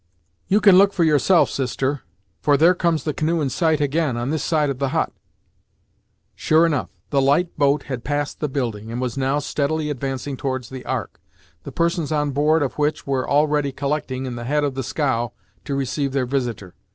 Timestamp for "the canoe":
3.03-3.39